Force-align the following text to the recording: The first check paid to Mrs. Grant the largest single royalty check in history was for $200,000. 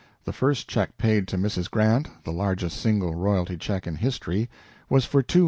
The 0.23 0.33
first 0.33 0.67
check 0.67 0.97
paid 0.97 1.27
to 1.27 1.37
Mrs. 1.37 1.69
Grant 1.69 2.07
the 2.23 2.31
largest 2.33 2.79
single 2.81 3.13
royalty 3.13 3.55
check 3.55 3.85
in 3.85 3.97
history 3.97 4.49
was 4.89 5.05
for 5.05 5.21
$200,000. 5.21 5.39